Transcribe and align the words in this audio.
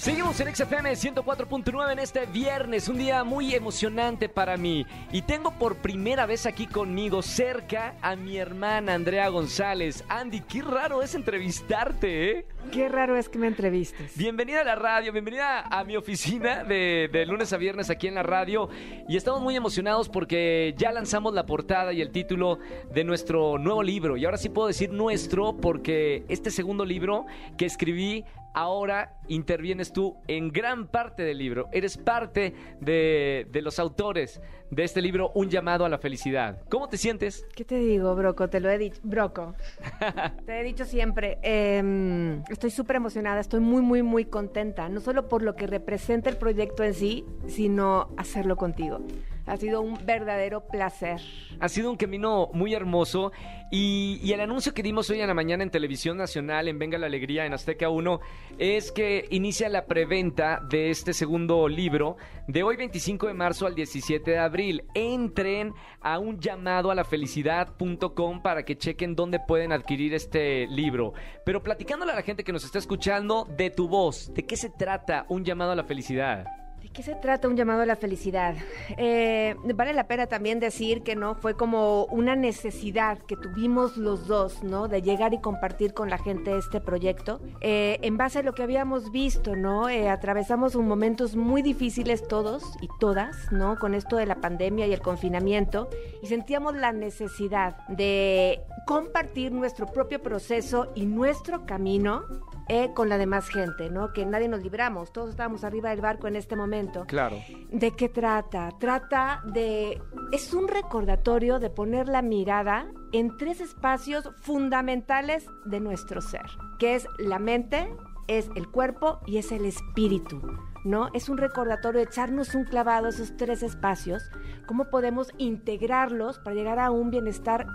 Seguimos 0.00 0.40
en 0.40 0.56
XFM 0.56 0.92
104.9 0.92 1.92
en 1.92 1.98
este 1.98 2.24
viernes, 2.24 2.88
un 2.88 2.96
día 2.96 3.22
muy 3.22 3.54
emocionante 3.54 4.30
para 4.30 4.56
mí. 4.56 4.86
Y 5.12 5.20
tengo 5.20 5.50
por 5.50 5.76
primera 5.76 6.24
vez 6.24 6.46
aquí 6.46 6.66
conmigo, 6.66 7.20
cerca, 7.20 7.96
a 8.00 8.16
mi 8.16 8.38
hermana 8.38 8.94
Andrea 8.94 9.28
González. 9.28 10.02
Andy, 10.08 10.40
qué 10.40 10.62
raro 10.62 11.02
es 11.02 11.14
entrevistarte, 11.14 12.30
¿eh? 12.30 12.46
Qué 12.72 12.88
raro 12.88 13.14
es 13.18 13.28
que 13.28 13.38
me 13.38 13.46
entrevistes. 13.46 14.16
Bienvenida 14.16 14.62
a 14.62 14.64
la 14.64 14.74
radio, 14.74 15.12
bienvenida 15.12 15.66
a 15.68 15.84
mi 15.84 15.98
oficina 15.98 16.64
de, 16.64 17.10
de 17.12 17.26
lunes 17.26 17.52
a 17.52 17.58
viernes 17.58 17.90
aquí 17.90 18.06
en 18.06 18.14
la 18.14 18.22
radio. 18.22 18.70
Y 19.06 19.18
estamos 19.18 19.42
muy 19.42 19.54
emocionados 19.54 20.08
porque 20.08 20.74
ya 20.78 20.92
lanzamos 20.92 21.34
la 21.34 21.44
portada 21.44 21.92
y 21.92 22.00
el 22.00 22.10
título 22.10 22.58
de 22.90 23.04
nuestro 23.04 23.58
nuevo 23.58 23.82
libro. 23.82 24.16
Y 24.16 24.24
ahora 24.24 24.38
sí 24.38 24.48
puedo 24.48 24.68
decir 24.68 24.92
nuestro 24.92 25.58
porque 25.58 26.24
este 26.28 26.50
segundo 26.50 26.86
libro 26.86 27.26
que 27.58 27.66
escribí 27.66 28.24
ahora 28.54 29.16
intervienes 29.28 29.92
tú 29.92 30.16
en 30.28 30.50
gran 30.50 30.88
parte 30.88 31.22
del 31.22 31.38
libro. 31.38 31.68
Eres 31.72 31.96
parte 31.96 32.54
de, 32.80 33.46
de, 33.50 33.62
los 33.62 33.78
autores 33.78 34.40
de 34.70 34.84
este 34.84 35.00
libro, 35.00 35.30
Un 35.34 35.48
llamado 35.48 35.84
a 35.84 35.88
la 35.88 35.98
felicidad. 35.98 36.62
¿Cómo 36.68 36.88
te 36.88 36.96
sientes? 36.96 37.46
¿Qué 37.54 37.64
te 37.64 37.76
digo, 37.76 38.14
Broco? 38.14 38.48
Te 38.48 38.60
lo 38.60 38.70
he 38.70 38.78
dicho. 38.78 39.00
Broco. 39.02 39.54
te 40.46 40.60
he 40.60 40.64
dicho 40.64 40.84
siempre. 40.84 41.38
Eh, 41.42 42.42
estoy 42.48 42.70
súper 42.70 42.96
emocionada, 42.96 43.40
estoy 43.40 43.60
muy, 43.60 43.82
muy, 43.82 44.02
muy 44.02 44.24
contenta. 44.24 44.88
No 44.88 45.00
solo 45.00 45.28
por 45.28 45.42
lo 45.42 45.56
que 45.56 45.66
representa 45.66 46.30
el 46.30 46.36
proyecto 46.36 46.84
en 46.84 46.94
sí, 46.94 47.24
sino 47.46 48.08
hacerlo 48.16 48.56
contigo. 48.56 49.00
Ha 49.46 49.56
sido 49.56 49.80
un 49.80 49.98
verdadero 50.04 50.66
placer. 50.66 51.20
Ha 51.58 51.68
sido 51.68 51.90
un 51.90 51.96
camino 51.96 52.50
muy 52.52 52.74
hermoso 52.74 53.32
y, 53.70 54.32
el 54.32 54.40
anuncio 54.40 54.74
que 54.74 54.82
dimos 54.82 55.08
hoy 55.10 55.20
en 55.20 55.28
la 55.28 55.34
mañana 55.34 55.62
en 55.62 55.70
Televisión 55.70 56.16
Nacional, 56.16 56.66
en 56.66 56.78
Venga 56.78 56.98
la 56.98 57.06
Alegría, 57.06 57.46
en 57.46 57.52
Azteca 57.52 57.88
1, 57.88 58.20
es 58.58 58.90
que 58.90 59.26
inicia 59.30 59.68
la 59.68 59.86
preventa 59.86 60.60
de 60.68 60.90
este 60.90 61.12
segundo 61.12 61.68
libro 61.68 62.16
de 62.48 62.64
hoy 62.64 62.76
25 62.76 63.28
de 63.28 63.34
marzo 63.34 63.66
al 63.66 63.76
17 63.76 64.30
de 64.30 64.38
abril. 64.38 64.84
Entren 64.94 65.72
a 66.00 66.18
un 66.18 66.40
llamado 66.40 66.90
a 66.90 66.94
la 66.94 67.04
felicidad.com 67.04 68.42
para 68.42 68.64
que 68.64 68.76
chequen 68.76 69.14
dónde 69.14 69.38
pueden 69.38 69.70
adquirir 69.72 70.14
este 70.14 70.66
libro. 70.66 71.12
Pero 71.44 71.62
platicándole 71.62 72.12
a 72.12 72.16
la 72.16 72.22
gente 72.22 72.42
que 72.42 72.52
nos 72.52 72.64
está 72.64 72.78
escuchando 72.78 73.46
de 73.56 73.70
tu 73.70 73.88
voz, 73.88 74.32
¿de 74.34 74.46
qué 74.46 74.56
se 74.56 74.70
trata 74.70 75.26
un 75.28 75.44
llamado 75.44 75.72
a 75.72 75.76
la 75.76 75.84
felicidad? 75.84 76.59
¿De 76.82 76.88
qué 76.88 77.02
se 77.02 77.14
trata 77.14 77.46
un 77.46 77.56
llamado 77.56 77.82
a 77.82 77.86
la 77.86 77.96
felicidad? 77.96 78.54
Eh, 78.96 79.54
vale 79.74 79.92
la 79.92 80.06
pena 80.06 80.26
también 80.26 80.60
decir 80.60 81.02
que 81.02 81.14
no 81.14 81.34
fue 81.34 81.54
como 81.54 82.06
una 82.06 82.36
necesidad 82.36 83.18
que 83.18 83.36
tuvimos 83.36 83.96
los 83.96 84.26
dos, 84.26 84.62
¿no? 84.62 84.88
De 84.88 85.02
llegar 85.02 85.34
y 85.34 85.40
compartir 85.40 85.92
con 85.92 86.10
la 86.10 86.18
gente 86.18 86.56
este 86.56 86.80
proyecto. 86.80 87.40
Eh, 87.60 87.98
en 88.02 88.16
base 88.16 88.38
a 88.38 88.42
lo 88.42 88.54
que 88.54 88.62
habíamos 88.62 89.12
visto, 89.12 89.56
¿no? 89.56 89.88
Eh, 89.88 90.08
atravesamos 90.08 90.74
un 90.74 90.88
momentos 90.88 91.36
muy 91.36 91.62
difíciles 91.62 92.26
todos 92.26 92.64
y 92.80 92.88
todas, 92.98 93.52
¿no? 93.52 93.78
Con 93.78 93.94
esto 93.94 94.16
de 94.16 94.26
la 94.26 94.36
pandemia 94.36 94.86
y 94.86 94.92
el 94.92 95.00
confinamiento 95.00 95.88
y 96.22 96.26
sentíamos 96.26 96.74
la 96.74 96.92
necesidad 96.92 97.86
de 97.88 98.60
compartir 98.86 99.52
nuestro 99.52 99.86
propio 99.86 100.20
proceso 100.20 100.90
y 100.94 101.06
nuestro 101.06 101.64
camino 101.66 102.24
eh, 102.72 102.92
con 102.94 103.08
la 103.08 103.18
demás 103.18 103.48
gente, 103.48 103.90
¿no? 103.90 104.12
Que 104.12 104.24
nadie 104.24 104.46
nos 104.46 104.62
libramos, 104.62 105.12
todos 105.12 105.30
estábamos 105.30 105.64
arriba 105.64 105.90
del 105.90 106.00
barco 106.00 106.28
en 106.28 106.36
este 106.36 106.54
momento. 106.54 107.04
Claro. 107.08 107.36
¿De 107.68 107.90
qué 107.96 108.08
trata? 108.08 108.68
Trata 108.78 109.42
de... 109.44 110.00
Es 110.30 110.54
un 110.54 110.68
recordatorio 110.68 111.58
de 111.58 111.68
poner 111.68 112.06
la 112.06 112.22
mirada 112.22 112.86
en 113.10 113.36
tres 113.36 113.60
espacios 113.60 114.30
fundamentales 114.42 115.48
de 115.64 115.80
nuestro 115.80 116.20
ser, 116.20 116.46
que 116.78 116.94
es 116.94 117.08
la 117.18 117.40
mente, 117.40 117.92
es 118.28 118.48
el 118.54 118.68
cuerpo 118.68 119.18
y 119.26 119.38
es 119.38 119.50
el 119.50 119.64
espíritu. 119.64 120.40
¿No? 120.84 121.08
Es 121.12 121.28
un 121.28 121.38
recordatorio 121.38 121.98
de 121.98 122.06
echarnos 122.06 122.54
un 122.54 122.62
clavado 122.64 123.06
a 123.06 123.10
esos 123.10 123.36
tres 123.36 123.64
espacios, 123.64 124.30
cómo 124.66 124.90
podemos 124.90 125.32
integrarlos 125.38 126.38
para 126.38 126.54
llegar 126.54 126.78
a 126.78 126.92
un 126.92 127.10
bienestar 127.10 127.66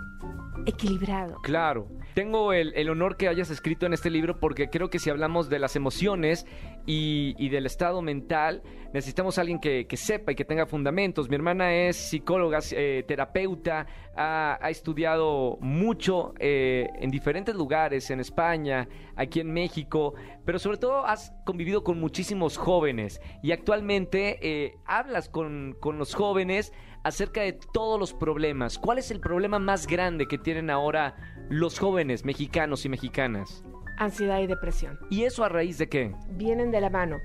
equilibrado. 0.64 1.36
Claro. 1.42 1.86
Tengo 2.16 2.54
el, 2.54 2.72
el, 2.76 2.88
honor 2.88 3.18
que 3.18 3.28
hayas 3.28 3.50
escrito 3.50 3.84
en 3.84 3.92
este 3.92 4.08
libro 4.08 4.40
porque 4.40 4.70
creo 4.70 4.88
que 4.88 4.98
si 4.98 5.10
hablamos 5.10 5.50
de 5.50 5.58
las 5.58 5.76
emociones 5.76 6.46
y, 6.86 7.34
y 7.36 7.50
del 7.50 7.66
estado 7.66 8.00
mental, 8.00 8.62
necesitamos 8.94 9.36
a 9.36 9.42
alguien 9.42 9.60
que, 9.60 9.86
que, 9.86 9.98
sepa 9.98 10.32
y 10.32 10.34
que 10.34 10.46
tenga 10.46 10.64
fundamentos. 10.64 11.28
Mi 11.28 11.34
hermana 11.34 11.74
es 11.74 11.98
psicóloga, 11.98 12.60
eh, 12.70 13.04
terapeuta, 13.06 13.86
ha, 14.16 14.58
ha, 14.60 14.70
estudiado 14.70 15.58
mucho 15.60 16.34
eh, 16.38 16.88
en 17.00 17.10
diferentes 17.10 17.54
lugares, 17.54 18.10
en 18.10 18.20
España, 18.20 18.88
aquí 19.14 19.40
en 19.40 19.52
México, 19.52 20.14
pero 20.44 20.58
sobre 20.58 20.78
todo 20.78 21.06
has 21.06 21.32
convivido 21.44 21.84
con 21.84 22.00
muchísimos 22.00 22.56
jóvenes 22.56 23.20
y 23.42 23.52
actualmente 23.52 24.38
eh, 24.40 24.78
hablas 24.86 25.28
con, 25.28 25.76
con 25.80 25.98
los 25.98 26.14
jóvenes 26.14 26.72
acerca 27.04 27.42
de 27.42 27.52
todos 27.52 28.00
los 28.00 28.12
problemas. 28.12 28.78
¿Cuál 28.78 28.98
es 28.98 29.10
el 29.10 29.20
problema 29.20 29.58
más 29.58 29.86
grande 29.86 30.26
que 30.26 30.38
tienen 30.38 30.70
ahora 30.70 31.14
los 31.48 31.78
jóvenes 31.78 32.24
mexicanos 32.24 32.84
y 32.84 32.88
mexicanas? 32.88 33.64
Ansiedad 33.98 34.40
y 34.40 34.46
depresión. 34.46 34.98
¿Y 35.08 35.22
eso 35.22 35.44
a 35.44 35.48
raíz 35.48 35.78
de 35.78 35.88
qué? 35.88 36.12
Vienen 36.30 36.70
de 36.70 36.80
la 36.80 36.90
mano. 36.90 37.18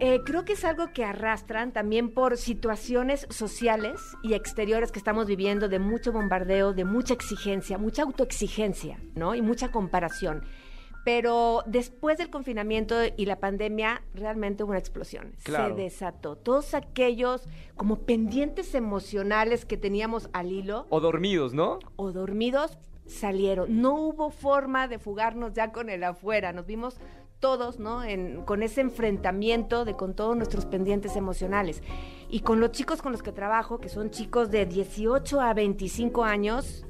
Eh, 0.00 0.20
creo 0.24 0.44
que 0.44 0.54
es 0.54 0.64
algo 0.64 0.92
que 0.92 1.04
arrastran 1.04 1.72
también 1.72 2.12
por 2.12 2.36
situaciones 2.36 3.26
sociales 3.30 4.00
y 4.22 4.34
exteriores 4.34 4.90
que 4.90 4.98
estamos 4.98 5.26
viviendo 5.26 5.68
de 5.68 5.78
mucho 5.78 6.12
bombardeo, 6.12 6.72
de 6.72 6.84
mucha 6.84 7.14
exigencia, 7.14 7.78
mucha 7.78 8.02
autoexigencia, 8.02 8.98
¿no? 9.14 9.34
Y 9.34 9.42
mucha 9.42 9.70
comparación. 9.70 10.44
Pero 11.04 11.64
después 11.66 12.18
del 12.18 12.30
confinamiento 12.30 12.94
y 13.16 13.26
la 13.26 13.40
pandemia, 13.40 14.02
realmente 14.14 14.62
hubo 14.62 14.70
una 14.70 14.78
explosión. 14.78 15.34
Claro. 15.42 15.74
Se 15.74 15.82
desató. 15.82 16.36
Todos 16.36 16.74
aquellos 16.74 17.42
como 17.76 18.00
pendientes 18.00 18.74
emocionales 18.74 19.64
que 19.64 19.76
teníamos 19.76 20.30
al 20.32 20.52
hilo. 20.52 20.86
O 20.90 21.00
dormidos, 21.00 21.54
¿no? 21.54 21.80
O 21.96 22.12
dormidos 22.12 22.78
salieron. 23.06 23.80
No 23.80 23.94
hubo 23.94 24.30
forma 24.30 24.86
de 24.86 24.98
fugarnos 24.98 25.52
ya 25.54 25.72
con 25.72 25.90
el 25.90 26.04
afuera. 26.04 26.52
Nos 26.52 26.66
vimos 26.66 26.98
todos, 27.42 27.80
¿no? 27.80 28.04
En, 28.04 28.42
con 28.44 28.62
ese 28.62 28.80
enfrentamiento 28.80 29.84
de 29.84 29.94
con 29.96 30.14
todos 30.14 30.34
nuestros 30.36 30.64
pendientes 30.64 31.16
emocionales. 31.16 31.82
Y 32.30 32.40
con 32.40 32.60
los 32.60 32.70
chicos 32.70 33.02
con 33.02 33.12
los 33.12 33.22
que 33.22 33.32
trabajo, 33.32 33.80
que 33.80 33.90
son 33.90 34.10
chicos 34.10 34.50
de 34.50 34.64
18 34.64 35.40
a 35.40 35.52
25 35.52 36.24
años, 36.24 36.86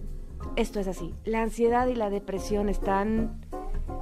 esto 0.54 0.78
es 0.78 0.86
así. 0.86 1.14
La 1.24 1.42
ansiedad 1.42 1.88
y 1.88 1.94
la 1.96 2.10
depresión 2.10 2.68
están 2.68 3.40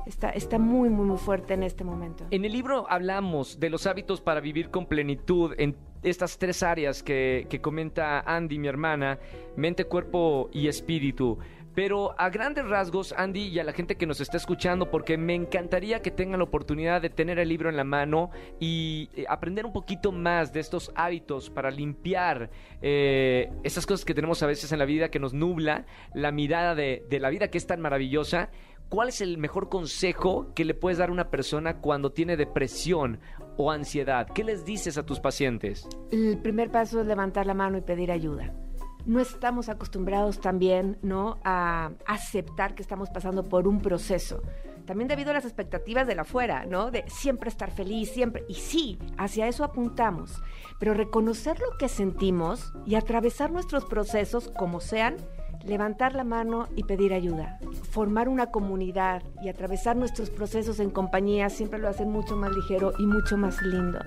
Está, 0.06 0.30
está, 0.30 0.58
muy, 0.58 0.88
muy, 0.88 1.06
muy 1.06 1.18
fuerte 1.18 1.54
en 1.54 1.62
este 1.62 1.84
momento. 1.84 2.26
En 2.30 2.44
el 2.44 2.52
libro 2.52 2.86
hablamos 2.88 3.60
de 3.60 3.70
los 3.70 3.86
hábitos 3.86 4.20
para 4.20 4.40
vivir 4.40 4.70
con 4.70 4.86
plenitud 4.86 5.54
en 5.56 5.76
estas 6.02 6.38
tres 6.38 6.62
áreas 6.62 7.02
que, 7.02 7.46
que 7.48 7.60
comenta 7.60 8.20
Andy, 8.20 8.58
mi 8.58 8.66
hermana, 8.66 9.18
mente, 9.56 9.84
cuerpo 9.84 10.50
y 10.52 10.68
espíritu. 10.68 11.38
Pero 11.80 12.14
a 12.18 12.28
grandes 12.28 12.68
rasgos, 12.68 13.14
Andy, 13.16 13.48
y 13.48 13.58
a 13.58 13.64
la 13.64 13.72
gente 13.72 13.96
que 13.96 14.04
nos 14.04 14.20
está 14.20 14.36
escuchando, 14.36 14.90
porque 14.90 15.16
me 15.16 15.34
encantaría 15.34 16.02
que 16.02 16.10
tengan 16.10 16.40
la 16.40 16.44
oportunidad 16.44 17.00
de 17.00 17.08
tener 17.08 17.38
el 17.38 17.48
libro 17.48 17.70
en 17.70 17.76
la 17.78 17.84
mano 17.84 18.28
y 18.58 19.08
eh, 19.16 19.24
aprender 19.26 19.64
un 19.64 19.72
poquito 19.72 20.12
más 20.12 20.52
de 20.52 20.60
estos 20.60 20.92
hábitos 20.94 21.48
para 21.48 21.70
limpiar 21.70 22.50
eh, 22.82 23.50
esas 23.62 23.86
cosas 23.86 24.04
que 24.04 24.12
tenemos 24.12 24.42
a 24.42 24.46
veces 24.46 24.70
en 24.72 24.78
la 24.78 24.84
vida 24.84 25.10
que 25.10 25.18
nos 25.18 25.32
nubla 25.32 25.86
la 26.12 26.32
mirada 26.32 26.74
de, 26.74 27.06
de 27.08 27.18
la 27.18 27.30
vida 27.30 27.48
que 27.48 27.56
es 27.56 27.66
tan 27.66 27.80
maravillosa. 27.80 28.50
¿Cuál 28.90 29.08
es 29.08 29.22
el 29.22 29.38
mejor 29.38 29.70
consejo 29.70 30.52
que 30.54 30.66
le 30.66 30.74
puedes 30.74 30.98
dar 30.98 31.08
a 31.08 31.12
una 31.12 31.30
persona 31.30 31.78
cuando 31.78 32.12
tiene 32.12 32.36
depresión 32.36 33.20
o 33.56 33.70
ansiedad? 33.70 34.28
¿Qué 34.34 34.44
les 34.44 34.66
dices 34.66 34.98
a 34.98 35.06
tus 35.06 35.18
pacientes? 35.18 35.88
El 36.12 36.36
primer 36.42 36.70
paso 36.70 37.00
es 37.00 37.06
levantar 37.06 37.46
la 37.46 37.54
mano 37.54 37.78
y 37.78 37.80
pedir 37.80 38.12
ayuda 38.12 38.52
no 39.06 39.20
estamos 39.20 39.68
acostumbrados 39.68 40.40
también 40.40 40.98
¿no? 41.02 41.38
a 41.44 41.92
aceptar 42.06 42.74
que 42.74 42.82
estamos 42.82 43.10
pasando 43.10 43.44
por 43.44 43.66
un 43.66 43.80
proceso. 43.80 44.42
También 44.86 45.08
debido 45.08 45.30
a 45.30 45.34
las 45.34 45.44
expectativas 45.44 46.06
de 46.06 46.14
la 46.16 46.22
afuera, 46.22 46.66
¿no? 46.66 46.90
De 46.90 47.04
siempre 47.06 47.48
estar 47.48 47.70
feliz, 47.70 48.10
siempre. 48.10 48.44
Y 48.48 48.54
sí, 48.54 48.98
hacia 49.18 49.46
eso 49.46 49.62
apuntamos. 49.62 50.42
Pero 50.80 50.94
reconocer 50.94 51.60
lo 51.60 51.78
que 51.78 51.88
sentimos 51.88 52.72
y 52.86 52.96
atravesar 52.96 53.52
nuestros 53.52 53.84
procesos 53.84 54.48
como 54.48 54.80
sean, 54.80 55.16
levantar 55.64 56.14
la 56.14 56.24
mano 56.24 56.68
y 56.74 56.84
pedir 56.84 57.12
ayuda. 57.12 57.60
Formar 57.90 58.28
una 58.28 58.50
comunidad 58.50 59.22
y 59.42 59.48
atravesar 59.48 59.96
nuestros 59.96 60.30
procesos 60.30 60.80
en 60.80 60.90
compañía 60.90 61.50
siempre 61.50 61.78
lo 61.78 61.88
hacen 61.88 62.10
mucho 62.10 62.36
más 62.36 62.50
ligero 62.50 62.92
y 62.98 63.06
mucho 63.06 63.36
más 63.36 63.62
lindo. 63.62 64.00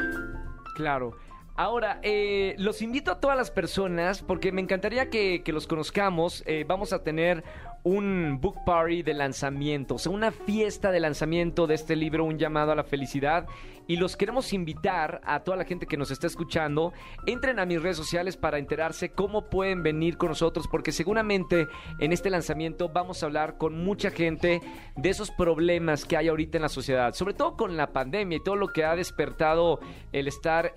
Claro. 0.76 1.14
Ahora, 1.56 2.00
eh, 2.02 2.56
los 2.58 2.82
invito 2.82 3.12
a 3.12 3.20
todas 3.20 3.38
las 3.38 3.52
personas 3.52 4.24
porque 4.24 4.52
me 4.52 4.62
encantaría 4.62 5.10
que, 5.12 5.44
los 5.48 5.68
conozcamos. 5.68 6.44
Eh, 6.48 6.66
vamos 6.68 6.94
a 6.94 7.04
tener 7.04 7.44
un 7.84 8.40
book 8.42 8.64
party 8.66 9.04
de 9.04 9.14
lanzamiento, 9.14 9.96
o 9.96 10.00
sea, 10.00 10.12
una 10.12 10.32
fiesta 10.32 10.90
de 10.90 11.02
lanzamiento 11.02 11.68
de 11.68 11.76
este 11.76 11.96
libro, 11.96 12.24
Un 12.24 12.40
llamado 12.40 12.72
a 12.72 12.76
la 12.76 12.84
felicidad. 12.84 13.46
Y 13.86 13.98
los 13.98 14.16
queremos 14.16 14.54
invitar 14.54 15.20
a 15.26 15.42
toda 15.42 15.58
la 15.58 15.66
gente 15.66 15.88
que 15.88 15.98
nos 15.98 16.10
está 16.10 16.26
escuchando. 16.26 16.94
Entren 17.26 17.60
a 17.60 17.66
mis 17.66 17.82
redes 17.82 17.98
sociales 17.98 18.38
para 18.38 18.58
enterarse 18.58 19.10
cómo 19.10 19.50
pueden 19.50 19.84
venir 19.84 20.18
con 20.18 20.30
nosotros, 20.30 20.70
porque 20.72 20.94
seguramente 20.94 21.68
en 22.00 22.14
este 22.14 22.30
lanzamiento 22.30 22.88
vamos 22.88 23.22
a 23.22 23.26
hablar 23.26 23.58
con 23.58 23.84
mucha 23.84 24.10
gente 24.10 24.62
de 24.96 25.10
esos 25.10 25.32
problemas 25.32 26.06
que 26.06 26.16
hay 26.16 26.30
ahorita 26.30 26.58
en 26.58 26.62
la 26.62 26.70
sociedad, 26.70 27.14
sobre 27.14 27.34
todo 27.34 27.58
con 27.58 27.76
la 27.76 27.92
pandemia 27.92 28.38
y 28.38 28.44
todo 28.44 28.56
lo 28.56 28.70
que 28.70 28.86
ha 28.86 28.96
despertado 28.96 29.82
el 30.14 30.30
estar 30.30 30.72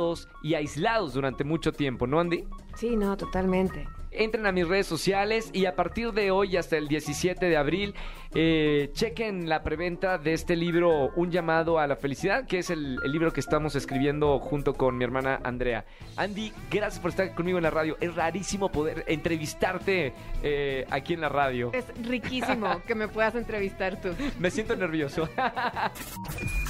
encerrados 0.00 0.28
y 0.42 0.54
aislados 0.54 1.14
durante 1.14 1.44
mucho 1.44 1.72
tiempo, 1.72 2.06
¿no, 2.06 2.20
Andy? 2.20 2.44
Sí, 2.76 2.96
no, 2.96 3.16
totalmente. 3.16 3.86
Entren 4.12 4.44
a 4.46 4.52
mis 4.52 4.66
redes 4.66 4.86
sociales 4.86 5.50
y 5.52 5.66
a 5.66 5.76
partir 5.76 6.12
de 6.12 6.32
hoy 6.32 6.56
hasta 6.56 6.76
el 6.76 6.88
17 6.88 7.46
de 7.46 7.56
abril 7.56 7.94
eh, 8.34 8.90
chequen 8.92 9.48
la 9.48 9.62
preventa 9.62 10.18
de 10.18 10.32
este 10.32 10.56
libro 10.56 11.10
Un 11.14 11.30
llamado 11.30 11.78
a 11.78 11.86
la 11.86 11.94
felicidad, 11.94 12.44
que 12.46 12.58
es 12.58 12.70
el, 12.70 12.98
el, 13.04 13.12
libro 13.12 13.32
que 13.32 13.38
estamos 13.38 13.76
escribiendo 13.76 14.40
junto 14.40 14.74
con 14.74 14.98
mi 14.98 15.04
hermana 15.04 15.40
Andrea. 15.44 15.84
Andy, 16.16 16.52
gracias 16.70 17.00
por 17.00 17.10
estar 17.10 17.32
conmigo 17.36 17.58
en 17.58 17.64
la 17.64 17.70
radio. 17.70 17.96
Es 18.00 18.12
rarísimo 18.16 18.72
poder 18.72 19.04
entrevistarte 19.06 20.12
eh, 20.42 20.86
aquí 20.90 21.14
en 21.14 21.20
la 21.20 21.28
radio. 21.28 21.70
Es 21.72 21.86
riquísimo 22.04 22.82
que 22.86 22.96
me 22.96 23.06
puedas 23.06 23.36
entrevistar 23.36 24.00
tú. 24.00 24.08
Me 24.40 24.50
siento 24.50 24.74
nervioso. 24.74 25.28